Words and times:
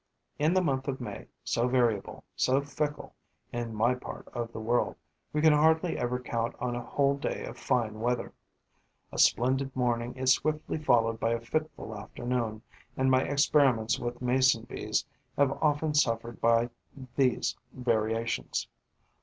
In 0.39 0.55
the 0.55 0.63
month 0.63 0.87
of 0.87 0.99
May, 0.99 1.27
so 1.43 1.67
variable, 1.67 2.23
so 2.35 2.59
fickle, 2.59 3.13
in 3.53 3.75
my 3.75 3.93
part 3.93 4.27
of 4.33 4.51
the 4.51 4.59
world, 4.59 4.95
we 5.31 5.41
can 5.43 5.53
hardly 5.53 5.95
ever 5.95 6.19
count 6.19 6.55
on 6.59 6.75
a 6.75 6.81
whole 6.81 7.15
day 7.15 7.45
of 7.45 7.55
fine 7.55 7.99
weather. 7.99 8.33
A 9.11 9.19
splendid 9.19 9.75
morning 9.75 10.15
is 10.15 10.33
swiftly 10.33 10.79
followed 10.79 11.19
by 11.19 11.33
a 11.33 11.39
fitful 11.39 11.95
afternoon; 11.95 12.63
and 12.97 13.11
my 13.11 13.21
experiments 13.21 13.99
with 13.99 14.23
Mason 14.23 14.63
bees 14.63 15.05
have 15.37 15.51
often 15.61 15.93
suffered 15.93 16.41
by 16.41 16.71
these 17.15 17.55
variations. 17.71 18.67